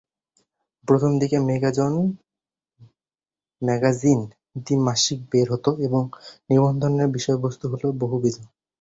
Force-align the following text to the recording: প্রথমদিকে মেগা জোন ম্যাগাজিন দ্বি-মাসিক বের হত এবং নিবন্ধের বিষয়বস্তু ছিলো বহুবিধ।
প্রথমদিকে 0.87 1.37
মেগা 1.47 1.71
জোন 1.71 1.93
ম্যাগাজিন 3.61 4.19
দ্বি-মাসিক 4.63 5.19
বের 5.31 5.47
হত 5.51 5.65
এবং 5.79 6.01
নিবন্ধের 6.49 7.09
বিষয়বস্তু 7.09 7.65
ছিলো 7.71 7.87
বহুবিধ। 8.01 8.35